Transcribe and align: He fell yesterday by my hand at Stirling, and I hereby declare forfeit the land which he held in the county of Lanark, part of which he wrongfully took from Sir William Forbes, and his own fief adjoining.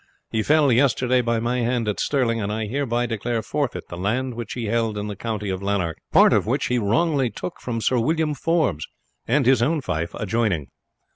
He 0.31 0.41
fell 0.41 0.71
yesterday 0.71 1.21
by 1.21 1.39
my 1.39 1.59
hand 1.59 1.87
at 1.87 1.99
Stirling, 1.99 2.41
and 2.41 2.51
I 2.51 2.65
hereby 2.65 3.05
declare 3.05 3.43
forfeit 3.43 3.87
the 3.87 3.97
land 3.99 4.33
which 4.33 4.53
he 4.53 4.65
held 4.65 4.97
in 4.97 5.05
the 5.05 5.15
county 5.15 5.51
of 5.51 5.61
Lanark, 5.61 5.99
part 6.11 6.33
of 6.33 6.47
which 6.47 6.69
he 6.69 6.79
wrongfully 6.79 7.29
took 7.29 7.59
from 7.61 7.79
Sir 7.81 7.99
William 7.99 8.33
Forbes, 8.33 8.87
and 9.27 9.45
his 9.45 9.61
own 9.61 9.79
fief 9.79 10.15
adjoining. 10.15 10.69